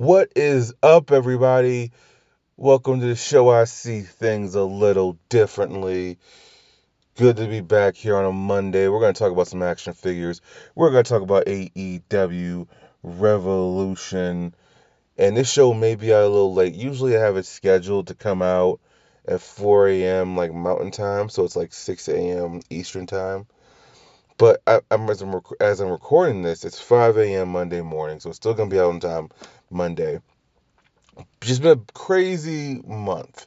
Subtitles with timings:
[0.00, 1.92] What is up, everybody?
[2.56, 3.50] Welcome to the show.
[3.50, 6.16] I see things a little differently.
[7.18, 8.88] Good to be back here on a Monday.
[8.88, 10.40] We're going to talk about some action figures.
[10.74, 12.66] We're going to talk about AEW
[13.02, 14.54] Revolution.
[15.18, 16.72] And this show may be out a little late.
[16.72, 18.80] Usually I have it scheduled to come out
[19.28, 20.34] at 4 a.m.
[20.34, 22.62] like Mountain Time, so it's like 6 a.m.
[22.70, 23.46] Eastern Time.
[24.40, 27.50] But I, I'm, as, I'm rec- as I'm recording this, it's 5 a.m.
[27.50, 29.28] Monday morning, so it's still gonna be out on time
[29.70, 30.20] Monday.
[31.42, 33.46] Just been a crazy month,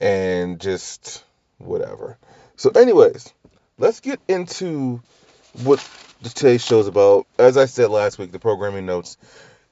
[0.00, 1.24] and just
[1.58, 2.18] whatever.
[2.56, 3.32] So, anyways,
[3.78, 5.00] let's get into
[5.62, 5.78] what
[6.24, 7.28] today's show is about.
[7.38, 9.16] As I said last week, the programming notes.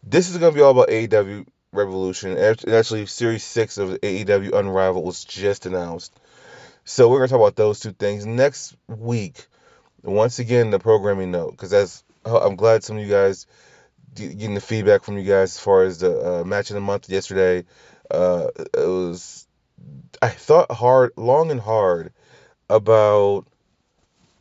[0.04, 2.38] This is gonna be all about AEW Revolution.
[2.38, 6.14] Act- Actually, Series Six of AEW Unrivaled was just announced.
[6.84, 9.48] So we're gonna talk about those two things next week.
[10.02, 13.46] Once again, the programming note, because as I'm glad some of you guys
[14.14, 17.08] getting the feedback from you guys as far as the uh, match of the month
[17.08, 17.64] yesterday.
[18.10, 19.46] Uh, it was
[20.20, 22.12] I thought hard, long and hard
[22.70, 23.46] about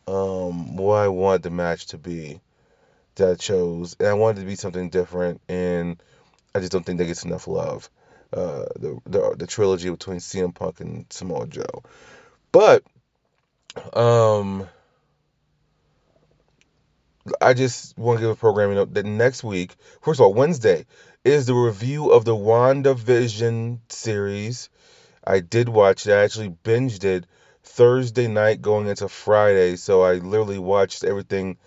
[0.08, 2.40] um what I wanted the match to be
[3.16, 6.02] that I chose, and I wanted it to be something different, and
[6.56, 7.90] I just don't think that gets enough love.
[8.34, 11.84] Uh, the, the the trilogy between CM Punk and Samoa Joe,
[12.52, 12.84] but
[13.94, 14.68] um.
[17.42, 20.86] I just want to give a programming note that next week, first of all, Wednesday,
[21.24, 24.70] is the review of the WandaVision series.
[25.26, 26.14] I did watch it.
[26.14, 27.26] I actually binged it
[27.64, 29.76] Thursday night going into Friday.
[29.76, 31.58] So I literally watched everything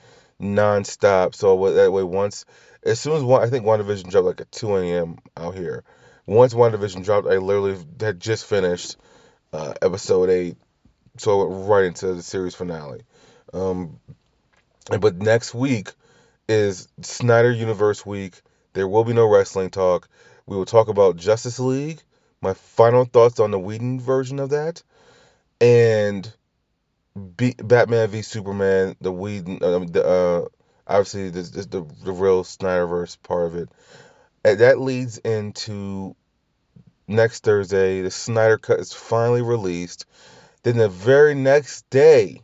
[0.40, 1.34] nonstop.
[1.34, 2.46] So that way, once,
[2.82, 5.18] as soon as one, I think WandaVision dropped like at 2 a.m.
[5.36, 5.84] out here.
[6.26, 8.96] Once WandaVision dropped, I literally had just finished
[9.52, 10.56] uh, episode 8.
[11.18, 13.02] So I went right into the series finale.
[13.52, 13.98] Um,
[15.00, 15.92] but next week
[16.48, 18.40] is Snyder Universe week.
[18.72, 20.08] There will be no wrestling talk.
[20.46, 22.02] We will talk about Justice League,
[22.40, 24.82] my final thoughts on the Whedon version of that,
[25.60, 26.32] and
[27.36, 30.48] B- Batman v Superman, the Whedon, uh, the uh,
[30.86, 33.68] obviously the the the real Snyderverse part of it.
[34.44, 36.16] And that leads into
[37.08, 38.02] next Thursday.
[38.02, 40.06] The Snyder Cut is finally released.
[40.62, 42.42] Then the very next day,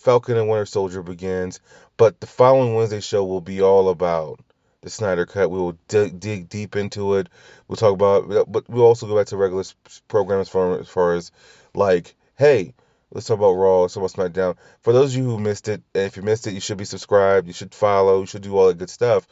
[0.00, 1.60] Falcon and Winter Soldier begins,
[1.98, 4.40] but the following Wednesday show will be all about
[4.80, 5.50] the Snyder Cut.
[5.50, 7.28] We will dig, dig deep into it.
[7.68, 9.64] We'll talk about, but we'll also go back to regular
[10.08, 11.32] programs far, as far as
[11.74, 12.72] like, hey,
[13.12, 14.56] let's talk about Raw, let's talk about SmackDown.
[14.80, 16.86] For those of you who missed it, and if you missed it, you should be
[16.86, 19.26] subscribed, you should follow, you should do all that good stuff.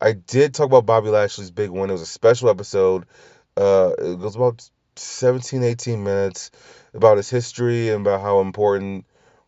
[0.00, 1.90] I did talk about Bobby Lashley's big win.
[1.90, 3.06] It was a special episode.
[3.56, 6.52] Uh, it goes about 17, 18 minutes
[6.94, 9.04] about his history and about how important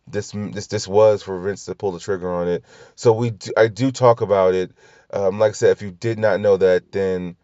[0.07, 2.63] this this this was for Vince to pull the trigger on it.
[2.95, 4.71] So we do, I do talk about it.
[5.11, 7.35] Um, like I said, if you did not know that, then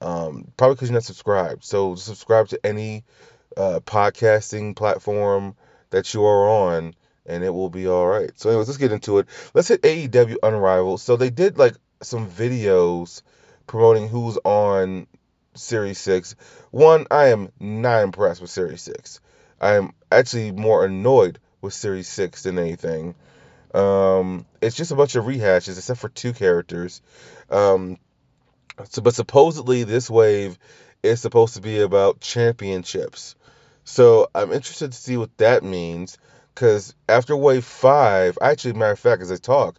[0.00, 1.64] um, probably because you're not subscribed.
[1.64, 3.04] So subscribe to any
[3.56, 5.56] uh, podcasting platform
[5.90, 6.94] that you are on,
[7.26, 8.30] and it will be all right.
[8.38, 9.28] So anyways, let's get into it.
[9.54, 11.00] Let's hit AEW Unrivaled.
[11.00, 13.22] So they did like some videos
[13.66, 15.06] promoting who's on
[15.54, 16.34] Series Six.
[16.70, 19.20] One, I am not impressed with Series Six.
[19.60, 23.14] I am actually more annoyed with Series 6 than anything.
[23.74, 27.02] Um, it's just a bunch of rehashes, except for two characters.
[27.50, 27.98] Um,
[28.88, 30.58] so, but supposedly this wave
[31.02, 33.34] is supposed to be about championships.
[33.84, 36.18] So I'm interested to see what that means.
[36.54, 39.76] Because after wave five, actually, matter of fact, as I talk,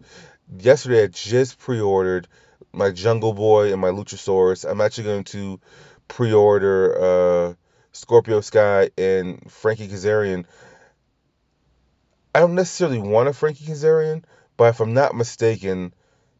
[0.59, 2.27] yesterday I just pre-ordered
[2.71, 4.69] my Jungle Boy and my Luchasaurus.
[4.69, 5.59] I'm actually going to
[6.07, 7.53] pre-order uh,
[7.93, 10.45] Scorpio Sky and Frankie Kazarian.
[12.37, 14.23] I don't necessarily want a Frankie Kazarian,
[14.57, 15.91] but if I'm not mistaken,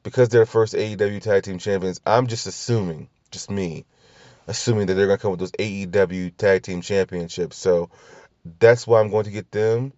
[0.03, 3.83] because they're the first AEW Tag Team Champions, I'm just assuming, just me,
[4.45, 7.57] assuming that they're going to come with those AEW Tag Team Championships.
[7.57, 7.89] So
[8.59, 9.91] that's why I'm going to get them.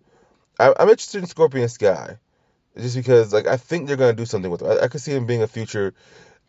[0.57, 2.18] I, I'm interested in Scorpio Sky,
[2.78, 4.69] just because like I think they're going to do something with him.
[4.69, 5.94] I, I could see him being a future.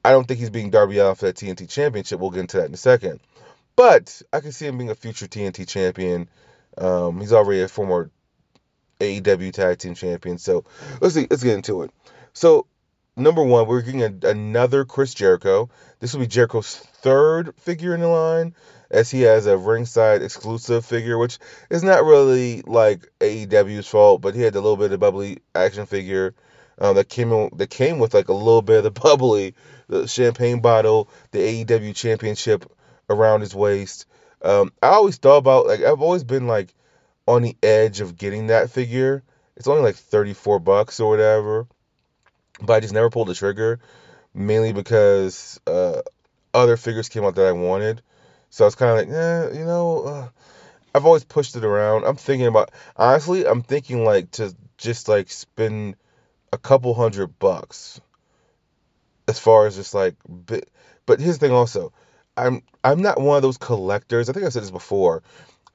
[0.04, 2.20] I don't think he's being Darby Allin for that TNT Championship.
[2.20, 3.18] We'll get into that in a second.
[3.74, 6.28] But I could see him being a future TNT champion.
[6.78, 8.12] Um, he's already a former
[9.00, 10.38] AEW Tag Team Champion.
[10.38, 10.64] So
[11.00, 11.90] let's see, let's get into it.
[12.32, 12.66] So
[13.16, 15.68] number one, we're getting a, another Chris Jericho.
[15.98, 18.54] This will be Jericho's third figure in the line,
[18.90, 21.38] as he has a ringside exclusive figure, which
[21.70, 25.86] is not really like AEW's fault, but he had a little bit of bubbly action
[25.86, 26.34] figure.
[26.78, 29.54] Um, that came in, that came with like a little bit of the bubbly,
[29.88, 32.70] the champagne bottle, the AEW championship
[33.10, 34.06] around his waist.
[34.42, 36.74] Um, I always thought about like I've always been like
[37.30, 39.22] on the edge of getting that figure.
[39.56, 41.66] It's only like 34 bucks or whatever,
[42.60, 43.80] but I just never pulled the trigger,
[44.34, 46.02] mainly because uh,
[46.54, 48.02] other figures came out that I wanted.
[48.50, 50.28] So I was kind of like, eh, you know, uh,
[50.94, 52.04] I've always pushed it around.
[52.04, 55.96] I'm thinking about honestly, I'm thinking like to just like spend
[56.52, 58.00] a couple hundred bucks
[59.28, 60.64] as far as just like but,
[61.06, 61.92] but here's the thing also
[62.36, 65.22] i'm i'm not one of those collectors i think i said this before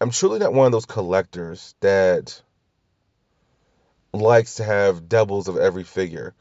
[0.02, 2.42] i'm truly not one of those collectors that
[4.16, 6.34] likes to have doubles of every figure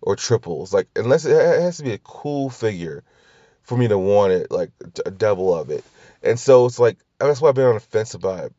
[0.00, 0.72] or triples.
[0.72, 3.02] Like unless it has to be a cool figure
[3.62, 4.70] for me to want it like
[5.04, 5.84] a double of it.
[6.22, 8.52] And so it's like that's why i've been on the fence about it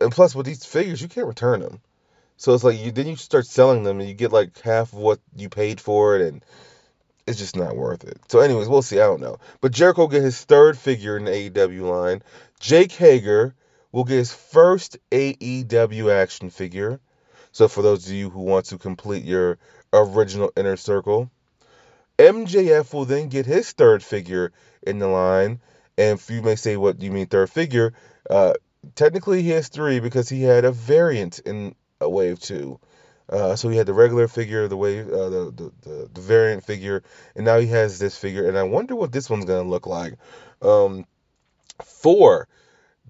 [0.00, 1.80] and plus with these figures you can't return them.
[2.36, 4.98] So it's like you then you start selling them and you get like half of
[4.98, 6.44] what you paid for it and
[7.28, 8.18] it's just not worth it.
[8.28, 9.00] So, anyways, we'll see.
[9.00, 9.38] I don't know.
[9.60, 12.22] But Jericho will get his third figure in the AEW line.
[12.58, 13.54] Jake Hager
[13.92, 17.00] will get his first AEW action figure.
[17.52, 19.58] So, for those of you who want to complete your
[19.92, 21.30] original inner circle,
[22.18, 24.52] MJF will then get his third figure
[24.82, 25.60] in the line.
[25.96, 27.92] And if you may say, what do you mean third figure?
[28.28, 28.54] Uh,
[28.94, 32.80] technically, he has three because he had a variant in a wave two.
[33.28, 36.64] Uh, so he had the regular figure, the way, uh, the, the, the the variant
[36.64, 37.02] figure,
[37.36, 40.14] and now he has this figure, and I wonder what this one's gonna look like.
[40.62, 41.04] Um,
[41.84, 42.48] four.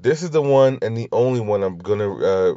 [0.01, 2.55] This is the one and the only one I'm gonna uh,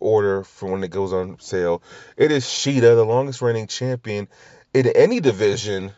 [0.00, 1.82] order for when it goes on sale.
[2.16, 4.28] It is Shida, the longest reigning champion
[4.72, 5.92] in any division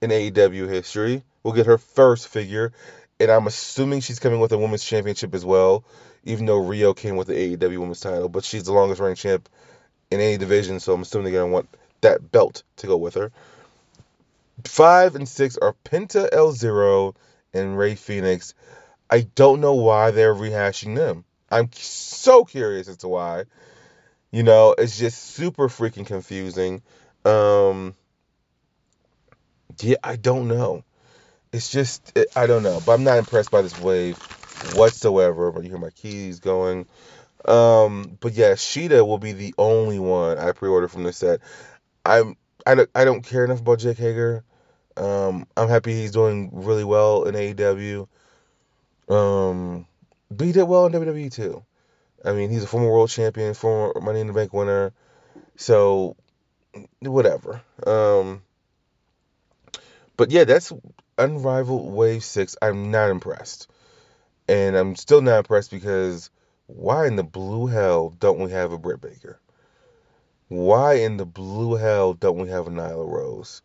[0.00, 1.22] in AEW history.
[1.42, 2.72] We'll get her first figure,
[3.20, 5.84] and I'm assuming she's coming with a women's championship as well.
[6.26, 9.48] Even though Ryo came with the AEW women's title, but she's the longest reigning champ
[10.10, 11.68] in any division, so I'm assuming they're going to want
[12.00, 13.32] that belt to go with her.
[14.64, 17.14] Five and six are Penta El Zero
[17.52, 18.54] and Rey Fenix.
[19.10, 21.24] I don't know why they're rehashing them.
[21.50, 23.44] I'm so curious as to why.
[24.30, 26.82] You know, it's just super freaking confusing.
[27.24, 27.94] Um,
[29.80, 30.84] yeah, I don't know.
[31.52, 32.80] It's just, it, I don't know.
[32.84, 34.16] But I'm not impressed by this wave
[34.74, 35.52] whatsoever.
[35.52, 36.86] But you hear my keys going.
[37.46, 41.40] Um, but yeah, Shida will be the only one I pre-order from this set.
[42.04, 42.36] I'm
[42.66, 44.44] I don't I don't care enough about Jake Hager.
[44.96, 48.06] Um, I'm happy he's doing really well in AEW.
[49.08, 49.86] Um,
[50.30, 51.64] but he did well in WWE too.
[52.24, 54.92] I mean, he's a former world champion, former Money in the Bank winner.
[55.56, 56.16] So,
[57.00, 57.60] whatever.
[57.86, 58.42] Um,
[60.16, 60.72] but yeah, that's
[61.18, 62.56] Unrivaled Wave 6.
[62.62, 63.68] I'm not impressed.
[64.48, 66.30] And I'm still not impressed because
[66.66, 69.38] why in the blue hell don't we have a Britt Baker?
[70.48, 73.62] Why in the blue hell don't we have a Nyla Rose?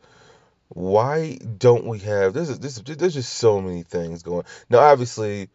[0.70, 2.50] Why don't we have this?
[2.50, 4.46] Is, this there's just so many things going.
[4.70, 5.50] Now, obviously,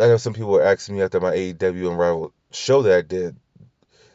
[0.00, 3.36] I know some people are asking me after my AEW Unrivaled show that I did.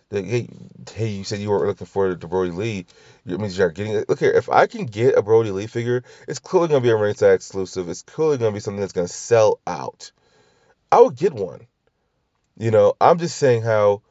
[0.09, 0.47] That, hey,
[0.93, 2.85] hey, you said you weren't looking for the Brody Lee.
[3.25, 4.09] It means you're not getting it.
[4.09, 6.95] Look here, if I can get a Brody Lee figure, it's clearly gonna be a
[6.95, 7.89] ringside exclusive.
[7.89, 10.11] It's clearly gonna be something that's gonna sell out.
[10.91, 11.67] I would get one.
[12.57, 14.01] You know, I'm just saying how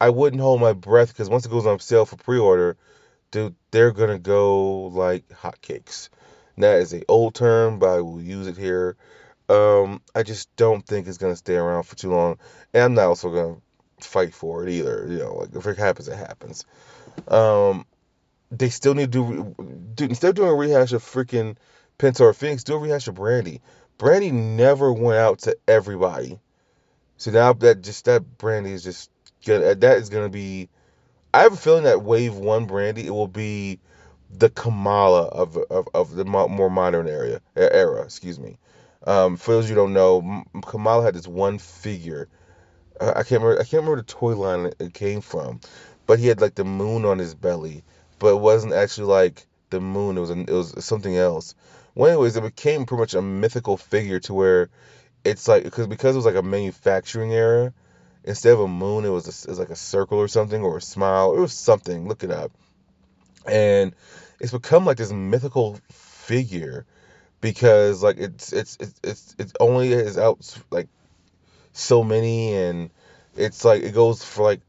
[0.00, 2.76] I wouldn't hold my breath because once it goes on sale for pre-order,
[3.30, 6.10] dude, they're gonna go like hotcakes.
[6.58, 8.96] That is a old term, but I will use it here.
[9.48, 12.38] Um, I just don't think it's gonna stay around for too long,
[12.74, 13.56] and I'm not also gonna
[14.00, 15.06] fight for it either.
[15.08, 16.66] You know, like if it happens, it happens.
[17.28, 17.86] Um,
[18.50, 21.56] they still need to do, dude, instead of doing a rehash of freaking
[21.98, 23.60] Penta or Fenix, do a rehash of Brandi.
[23.98, 26.38] Brandi never went out to everybody.
[27.18, 29.10] So now that just that Brandi is just
[29.46, 30.68] gonna that is gonna be.
[31.32, 33.78] I have a feeling that Wave One Brandi it will be
[34.30, 38.02] the Kamala of of, of the more modern area era.
[38.02, 38.58] Excuse me.
[39.06, 42.28] Um, for those you don't know, Kamala had this one figure.
[43.00, 43.60] Uh, I can't remember.
[43.60, 45.60] I can't remember the toy line it came from,
[46.06, 47.84] but he had like the moon on his belly,
[48.18, 50.16] but it wasn't actually like the moon.
[50.16, 51.54] It was it was something else.
[51.94, 54.68] Well, anyways, it became pretty much a mythical figure to where
[55.26, 57.72] it's like because because it was like a manufacturing era.
[58.24, 60.78] Instead of a moon, it was, a, it was like a circle or something or
[60.78, 61.36] a smile.
[61.36, 62.08] It was something.
[62.08, 62.50] Look it up.
[63.46, 63.94] And
[64.40, 66.86] it's become like this mythical figure
[67.40, 70.88] because like it's it's it's it's, it's only is out like
[71.72, 72.90] so many and
[73.36, 74.60] it's like it goes for like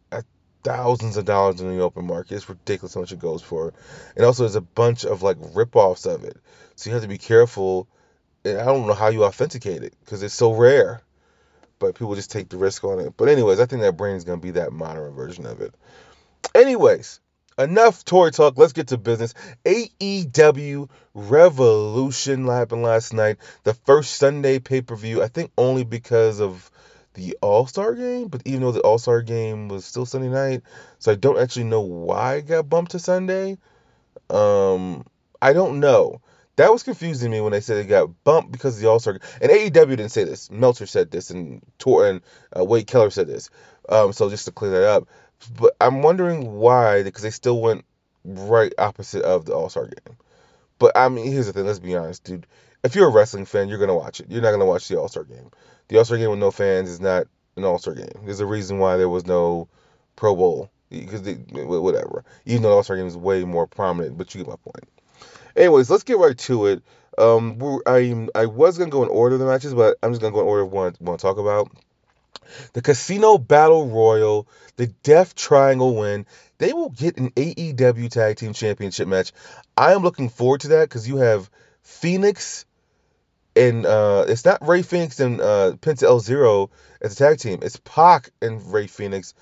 [0.67, 2.35] thousands of dollars in the open market.
[2.35, 3.73] It's ridiculous how much it goes for.
[4.15, 6.37] And also there's a bunch of like rip-offs of it.
[6.75, 7.87] So you have to be careful
[8.55, 11.01] I don't know how you authenticate it because it's so rare.
[11.79, 13.13] But people just take the risk on it.
[13.17, 15.75] But anyways, I think that brain is gonna be that modern version of it.
[16.55, 17.19] Anyways,
[17.57, 18.57] enough Tory talk.
[18.57, 19.33] Let's get to business.
[19.65, 23.37] AEW Revolution happened last night.
[23.63, 25.21] The first Sunday pay per view.
[25.21, 26.71] I think only because of
[27.13, 30.61] the All Star game, but even though the All Star game was still Sunday night,
[30.99, 33.57] so I don't actually know why it got bumped to Sunday.
[34.29, 35.05] Um,
[35.41, 36.21] I don't know.
[36.57, 39.19] That was confusing me when they said it got bumped because of the All Star.
[39.41, 40.49] And AEW didn't say this.
[40.51, 42.21] Meltzer said this, and Tor and
[42.57, 43.51] uh, Wade Keller said this.
[43.87, 45.07] Um, so just to clear that up,
[45.57, 47.85] but I'm wondering why because they still went
[48.25, 50.17] right opposite of the All Star game.
[50.79, 51.65] But I mean, here's the thing.
[51.65, 52.47] Let's be honest, dude.
[52.83, 54.27] If you're a wrestling fan, you're gonna watch it.
[54.29, 55.51] You're not gonna watch the All Star game.
[55.89, 58.09] The All Star game with no fans is not an All Star game.
[58.25, 59.67] There's a reason why there was no
[60.15, 61.21] Pro Bowl because
[61.51, 62.25] whatever.
[62.45, 64.89] Even though the All Star game is way more prominent, but you get my point.
[65.57, 66.83] Anyways, let's get right to it.
[67.17, 70.33] Um, I I was gonna go in order of the matches, but I'm just gonna
[70.33, 71.71] go in order of one I want to talk about.
[72.73, 74.47] The Casino Battle Royal,
[74.77, 76.25] the Death Triangle win.
[76.59, 79.33] They will get an AEW Tag Team Championship match.
[79.75, 81.49] I am looking forward to that because you have
[81.81, 82.65] Fenix
[83.55, 86.69] and uh, it's not Rey Fenix and uh, Penta El Zero
[87.01, 87.59] as a tag team.
[87.63, 89.33] It's Pac and Rey Fenix.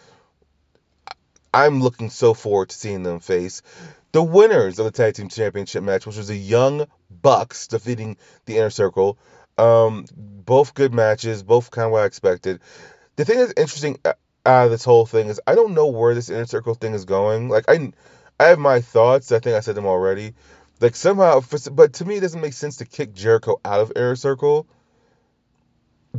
[1.56, 3.62] I'm looking so forward to seeing them face
[4.12, 6.86] the winners of the tag team championship match, which was the Young
[7.22, 9.18] Bucks defeating the Inner Circle.
[9.58, 12.60] Um, both good matches, both kind of what I expected.
[13.16, 13.98] The thing that's interesting
[14.46, 17.06] out of this whole thing is I don't know where this Inner Circle thing is
[17.06, 17.48] going.
[17.48, 17.94] Like I,
[18.38, 19.32] I have my thoughts.
[19.32, 20.34] I think I said them already.
[20.82, 24.18] Like somehow, but to me, it doesn't make sense to kick Jericho out of Inner
[24.18, 24.68] Circle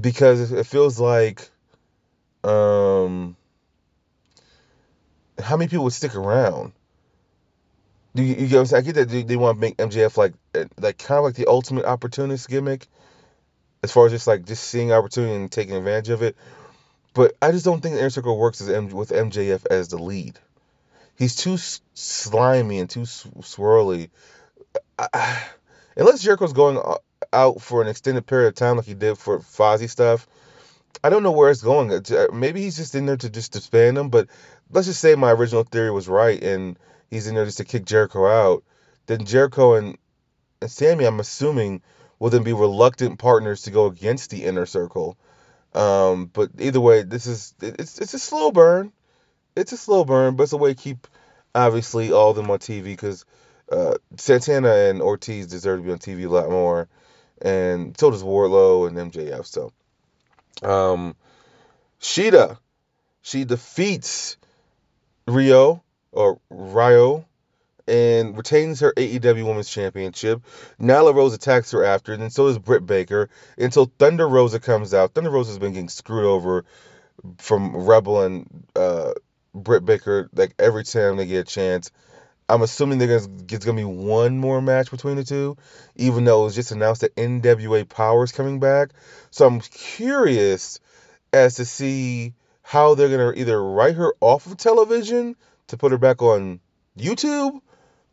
[0.01, 1.51] because it feels like,
[2.43, 3.37] um,
[5.43, 6.73] how many people would stick around?
[8.15, 8.83] Do you, you get what I'm saying?
[8.83, 11.47] I get that they, want to make MJF like eh, like kind of like the
[11.47, 12.87] ultimate opportunist gimmick,
[13.83, 16.37] as far as just like just seeing opportunity and taking advantage of it.
[17.13, 19.99] But I just don't think the Inner Circle works as M- with MJF as the
[19.99, 20.39] lead.
[21.19, 21.57] He's too
[21.95, 24.11] slimy and too swirly
[24.99, 25.43] I,
[25.97, 26.81] unless Jericho's going
[27.33, 30.27] out for an extended period of time like he did for Fozzy stuff,
[31.05, 31.93] I don't know where it's going.
[31.93, 34.09] Uh, maybe he's just in there to just disband them.
[34.09, 34.29] But
[34.71, 36.79] let's just say my original theory was right, and
[37.11, 38.65] he's in there just to kick Jericho out.
[39.07, 39.97] Then Jericho and,
[40.61, 41.83] and Sammy, I'm assuming,
[42.19, 45.17] will then be reluctant partners to go against the inner circle.
[45.75, 48.93] Um, but either way, this is it's it's a slow burn.
[49.55, 51.07] It's a slow burn, but it's a way to keep
[51.55, 53.25] obviously all of them on TV because
[53.71, 56.89] uh, Santana and Ortiz deserve to be on TV a lot more,
[57.43, 59.45] and so does Wardlow and MJF.
[59.45, 59.73] So,
[60.63, 61.15] um,
[62.01, 62.59] Shida,
[63.23, 64.37] she defeats
[65.27, 67.27] Ryo or Ryo
[67.89, 70.43] and retains her AEW Women's Championship.
[70.81, 73.29] Nyla Rose attacks her after, and so does Britt Baker
[73.59, 75.15] until Thunder Rosa comes out.
[75.15, 76.65] Thunder Rosa has been getting screwed over
[77.39, 79.13] from Rebel and uh,
[79.55, 81.91] Britt Baker like every time they get a chance.
[82.49, 85.57] I'm assuming there's gonna be one more match between the two,
[85.97, 88.91] even though it was just announced that NWA Power is coming back.
[89.31, 90.79] So I'm curious
[91.33, 92.35] as to see
[92.67, 95.37] how they're gonna either write her off of television
[95.69, 96.59] to put her back on
[96.99, 97.61] YouTube,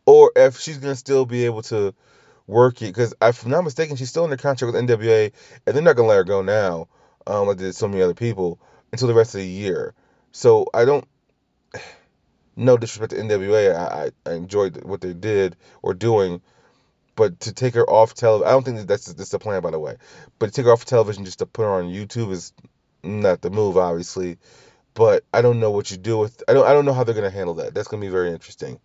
[0.06, 1.92] or if she's gonna still be able to
[2.46, 2.86] work it.
[2.86, 5.32] Because if I'm not mistaken, she's still under contract with NWA,
[5.66, 6.86] and they're not gonna let her go now,
[7.26, 8.60] um, like they did so many other people,
[8.92, 9.92] until the rest of the year.
[10.30, 11.04] So I don't
[12.56, 16.40] no disrespect to NWA, I, I enjoyed what they did or doing,
[17.16, 19.80] but to take her off television, I don't think that's that's the plan, by the
[19.80, 19.96] way.
[20.38, 22.52] But to take her off television just to put her on YouTube is
[23.04, 24.38] not the move, obviously.
[24.94, 26.42] But I don't know what you do with.
[26.48, 26.66] I don't.
[26.66, 27.74] I don't know how they're gonna handle that.
[27.74, 28.78] That's gonna be very interesting.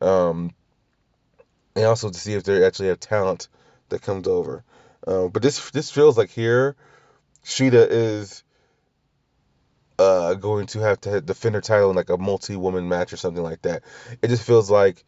[0.00, 0.52] Um,
[1.76, 3.48] and also to see if they actually have talent
[3.88, 4.64] that comes over.
[5.06, 6.76] Um, but this this feels like here,
[7.44, 8.42] Shida is
[9.98, 13.42] uh, going to have to defend her title in like a multi-woman match or something
[13.42, 13.82] like that.
[14.20, 15.04] It just feels like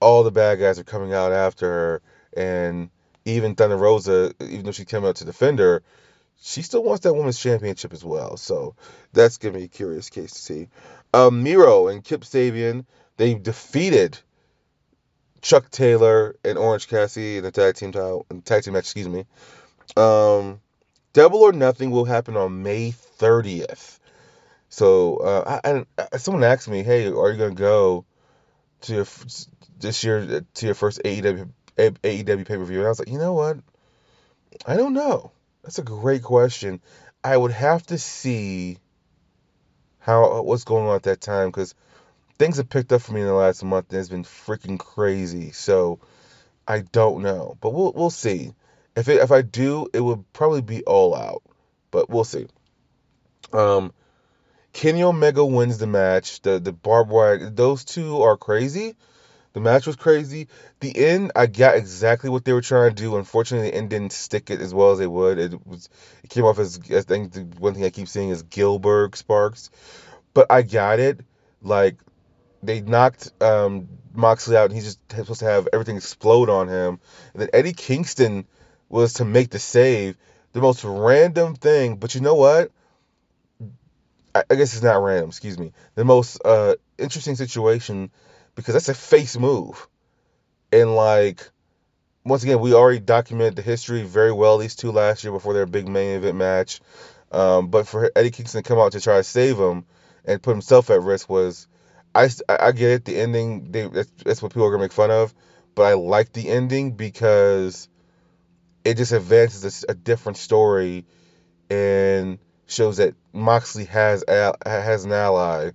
[0.00, 2.02] all the bad guys are coming out after her,
[2.36, 2.90] and
[3.24, 5.82] even Thunder Rosa, even though she came out to defend her,
[6.42, 8.36] she still wants that women's championship as well.
[8.36, 8.74] So
[9.12, 10.68] that's gonna be a curious case to see.
[11.14, 12.84] Um, Miro and Kip Sabian,
[13.16, 14.18] they defeated
[15.40, 18.84] Chuck Taylor and Orange Cassidy in the tag team title, tag team match.
[18.84, 19.24] Excuse me.
[19.96, 20.60] Um,
[21.12, 24.00] Double or Nothing will happen on May 30th.
[24.68, 28.04] So uh, I, I, someone asked me, "Hey, are you gonna go
[28.82, 29.06] to your
[29.78, 33.18] this year to your first AEW AEW pay per view?" And I was like, you
[33.18, 33.58] know what?
[34.66, 35.30] I don't know.
[35.62, 36.80] That's a great question.
[37.22, 38.78] I would have to see
[40.00, 41.74] how what's going on at that time because
[42.38, 45.52] things have picked up for me in the last month and it's been freaking crazy.
[45.52, 46.00] So
[46.66, 48.52] I don't know, but we'll we'll see.
[48.96, 51.42] If it, if I do, it would probably be all out,
[51.90, 52.46] but we'll see.
[53.52, 53.92] Um,
[54.72, 56.42] Kenny Omega wins the match.
[56.42, 57.50] The the barbed wire.
[57.50, 58.96] Those two are crazy.
[59.52, 60.48] The match was crazy.
[60.80, 63.16] The end, I got exactly what they were trying to do.
[63.16, 65.38] Unfortunately, the end didn't stick it as well as they would.
[65.38, 65.88] It was
[66.24, 69.70] it came off as I think the one thing I keep seeing is Gilbert Sparks,
[70.32, 71.20] but I got it.
[71.60, 71.96] Like
[72.62, 77.00] they knocked um, Moxley out, and he's just supposed to have everything explode on him.
[77.34, 78.46] And then Eddie Kingston
[78.88, 80.16] was to make the save.
[80.52, 82.70] The most random thing, but you know what?
[84.34, 85.30] I, I guess it's not random.
[85.30, 85.72] Excuse me.
[85.94, 88.10] The most uh, interesting situation
[88.54, 89.88] because that's a face move,
[90.72, 91.50] and like
[92.24, 94.58] once again, we already documented the history very well.
[94.58, 96.80] These two last year before their big main event match.
[97.32, 99.84] Um, but for Eddie Kingston to come out to try to save him
[100.24, 101.66] and put himself at risk was,
[102.14, 103.04] I, I get it.
[103.06, 105.34] The ending, they, that's, that's what people are gonna make fun of.
[105.74, 107.88] But I like the ending because
[108.84, 111.06] it just advances a, a different story
[111.70, 115.70] and shows that Moxley has has an ally.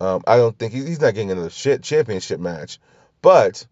[0.00, 2.78] Um, I don't think he's not getting another shit championship match,
[3.20, 3.66] but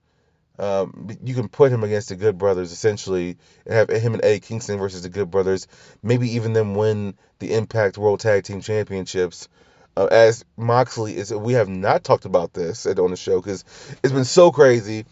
[0.58, 4.40] um, you can put him against the Good Brothers essentially, and have him and Eddie
[4.40, 5.68] Kingston versus the Good Brothers.
[6.02, 9.48] Maybe even them win the Impact World Tag Team Championships.
[9.96, 13.64] Uh, as Moxley is, we have not talked about this on the show because
[14.02, 15.06] it's been so crazy.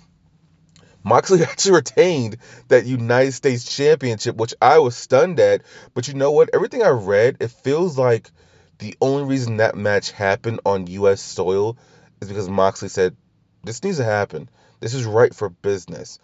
[1.03, 5.63] Moxley actually retained that United States Championship, which I was stunned at.
[5.93, 6.51] But you know what?
[6.53, 8.31] Everything I read, it feels like
[8.79, 11.21] the only reason that match happened on U.S.
[11.21, 11.77] soil
[12.21, 13.17] is because Moxley said,
[13.63, 14.49] "This needs to happen.
[14.81, 16.19] This is right for business."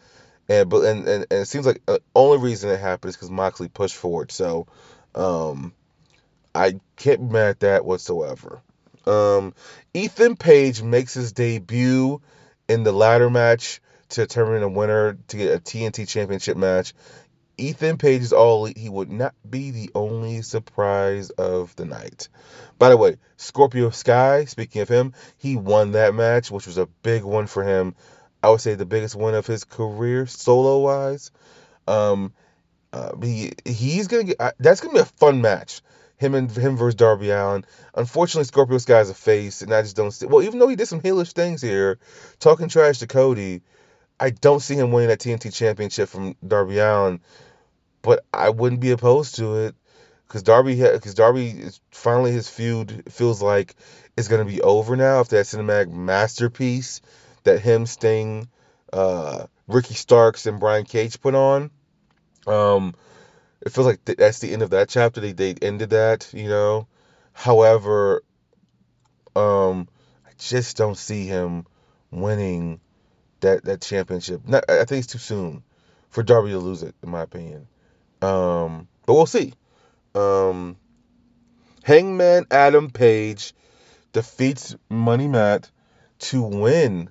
[0.49, 3.31] And but and, and, and it seems like the only reason it happened is because
[3.31, 4.33] Moxley pushed forward.
[4.33, 4.67] So,
[5.15, 5.73] um,
[6.55, 8.61] I can't be mad at that whatsoever.
[9.07, 9.55] Um,
[9.95, 12.21] Ethan Page makes his debut
[12.69, 16.95] in the ladder match to determine a winner to get a TNT Championship match.
[17.61, 22.29] Ethan Page is all he would not be the only surprise of the night.
[22.79, 26.87] By the way, Scorpio Sky, speaking of him, he won that match, which was a
[27.03, 27.95] big one for him.
[28.43, 31.31] I would say the biggest win of his career solo wise.
[31.87, 32.33] Um,
[32.93, 35.83] uh, he he's gonna get uh, that's gonna be a fun match.
[36.17, 37.65] Him and him versus Darby Allin.
[37.95, 40.27] Unfortunately, Scorpio Sky is a face, and I just don't see.
[40.27, 41.99] Well, even though he did some heelish things here,
[42.39, 43.63] talking trash to Cody,
[44.19, 47.21] I don't see him winning that TNT Championship from Darby Allin,
[48.03, 49.75] but I wouldn't be opposed to it
[50.27, 53.75] because Darby because Darby is finally his feud feels like
[54.17, 57.01] it's gonna be over now after that cinematic masterpiece
[57.45, 58.49] that him Sting,
[58.93, 61.71] uh, Ricky Starks and Brian Cage put on.
[62.47, 62.95] Um,
[63.61, 65.21] it feels like th- that's the end of that chapter.
[65.21, 66.87] They they ended that, you know.
[67.33, 68.23] However,
[69.37, 69.89] um,
[70.27, 71.67] I just don't see him
[72.11, 72.81] winning
[73.41, 74.47] that that championship.
[74.47, 75.63] Not, I think it's too soon
[76.09, 77.67] for Darby to lose it, in my opinion.
[78.23, 79.55] Um, but we'll see.
[80.15, 80.77] Um,
[81.83, 83.55] Hangman Adam Page
[84.13, 85.71] defeats Money Matt
[86.19, 87.11] to win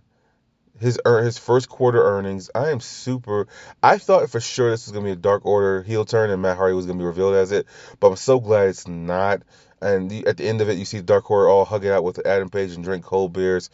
[0.79, 2.49] his er, his first quarter earnings.
[2.53, 3.47] I am super.
[3.81, 6.57] I thought for sure this was gonna be a Dark Order heel turn and Matt
[6.57, 7.65] Hardy was gonna be revealed as it,
[7.99, 9.41] but I'm so glad it's not.
[9.81, 12.25] And the, at the end of it, you see Dark Order all hugging out with
[12.25, 13.69] Adam Page and drink cold beers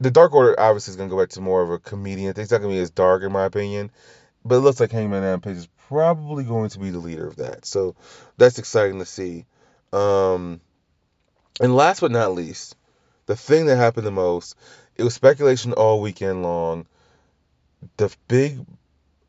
[0.00, 2.34] the Dark Order obviously is gonna go back to more of a comedian.
[2.36, 3.90] It's not gonna be as dark in my opinion,
[4.44, 7.36] but it looks like Hangman Adam Page is probably going to be the leader of
[7.36, 7.64] that.
[7.64, 7.94] So
[8.36, 9.46] that's exciting to see.
[9.92, 10.60] Um,
[11.60, 12.76] and last but not least,
[13.26, 14.56] the thing that happened the most,
[14.96, 16.86] it was speculation all weekend long.
[17.96, 18.64] The big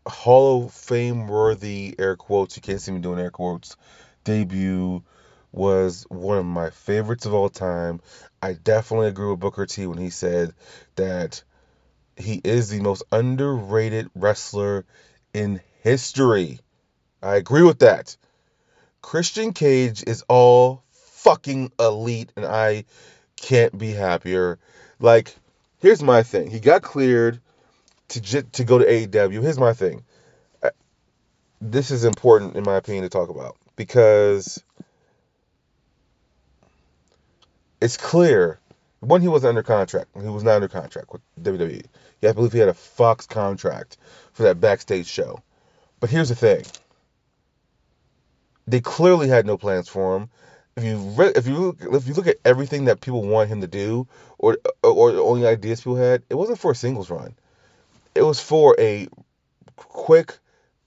[0.07, 3.75] Hall of Fame worthy air quotes, you can't see me doing air quotes,
[4.23, 5.03] debut
[5.51, 8.01] was one of my favorites of all time.
[8.41, 10.53] I definitely agree with Booker T when he said
[10.95, 11.43] that
[12.15, 14.85] he is the most underrated wrestler
[15.33, 16.59] in history.
[17.23, 18.17] I agree with that.
[19.01, 22.83] Christian Cage is all fucking elite, and I
[23.37, 24.59] can't be happier.
[24.99, 25.33] Like,
[25.79, 26.51] here's my thing.
[26.51, 27.39] He got cleared
[28.09, 29.41] to to go to AEW.
[29.41, 30.03] Here's my thing.
[31.61, 34.61] This is important, in my opinion, to talk about because
[37.79, 38.59] it's clear
[38.99, 41.85] when he was under contract, he was not under contract with WWE.
[42.21, 43.97] Yeah, I believe he had a Fox contract
[44.33, 45.41] for that backstage show.
[45.99, 46.63] But here's the thing:
[48.67, 50.29] they clearly had no plans for him.
[50.75, 53.61] If you re- if you look, if you look at everything that people want him
[53.61, 54.07] to do,
[54.37, 57.35] or or the only ideas people had, it wasn't for a singles run.
[58.13, 59.07] It was for a
[59.75, 60.37] quick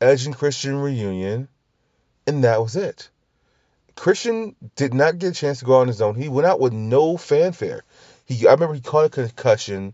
[0.01, 1.49] Edge and Christian reunion,
[2.27, 3.11] and that was it.
[3.96, 6.14] Christian did not get a chance to go on his own.
[6.14, 7.83] He went out with no fanfare.
[8.25, 9.92] He, I remember he caught a concussion.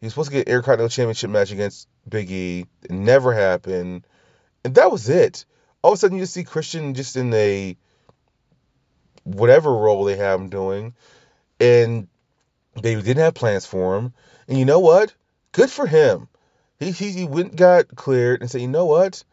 [0.00, 2.66] He was supposed to get an Intercontinental Championship match against Big E.
[2.84, 4.06] It never happened,
[4.68, 5.46] and that was it.
[5.80, 7.74] All of a sudden, you see Christian just in a
[9.24, 10.94] whatever role they have him doing,
[11.58, 12.06] and
[12.74, 14.12] they didn't have plans for him.
[14.46, 15.14] And you know what?
[15.52, 16.28] Good for him.
[16.78, 19.24] He he, he went got cleared and said, you know what?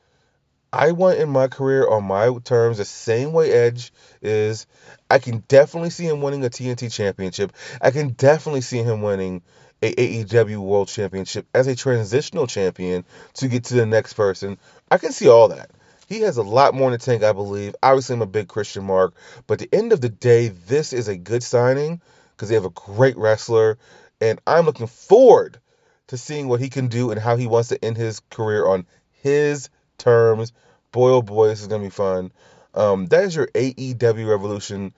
[0.72, 4.68] I want in my career on my terms the same way Edge is.
[5.10, 7.52] I can definitely see him winning a TNT championship.
[7.82, 9.42] I can definitely see him winning
[9.86, 14.58] a AEW World Championship as a transitional champion to get to the next person.
[14.90, 15.72] I can see all that.
[16.08, 17.76] He has a lot more in the tank, I believe.
[17.82, 19.16] Obviously, I'm a big Christian Mark,
[19.48, 22.66] but at the end of the day, this is a good signing because they have
[22.66, 23.78] a great wrestler,
[24.22, 25.60] and I'm looking forward
[26.08, 28.86] to seeing what he can do and how he wants to end his career on
[29.24, 30.52] his terms.
[30.92, 32.32] Boy, oh boy, this is gonna be fun.
[32.76, 34.94] Um, that is your AEW Revolution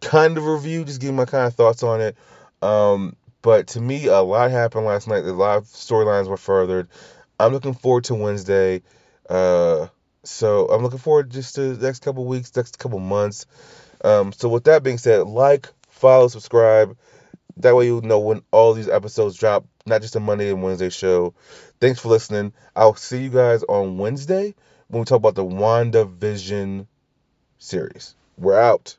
[0.00, 0.84] kind of review.
[0.84, 2.16] Just giving my kind of thoughts on it.
[2.62, 5.24] Um, but to me, a lot happened last night.
[5.24, 6.88] A lot of storylines were furthered.
[7.38, 8.82] I'm looking forward to Wednesday.
[9.30, 9.86] Uh,
[10.24, 13.46] so I'm looking forward just to the next couple weeks, next couple months.
[14.02, 16.98] Um, so with that being said, like, follow, subscribe.
[17.58, 20.90] That way you'll know when all these episodes drop, not just a Monday and Wednesday
[20.90, 21.32] show.
[21.80, 22.52] Thanks for listening.
[22.74, 24.56] I'll see you guys on Wednesday
[24.88, 26.88] when we talk about the WandaVision
[27.58, 28.16] series.
[28.36, 28.96] We're out.